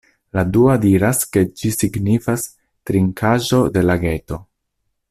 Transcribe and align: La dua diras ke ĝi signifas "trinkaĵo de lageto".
La 0.35 0.43
dua 0.53 0.77
diras 0.85 1.21
ke 1.35 1.43
ĝi 1.61 1.71
signifas 1.75 2.47
"trinkaĵo 2.91 3.63
de 3.79 3.89
lageto". 3.89 4.43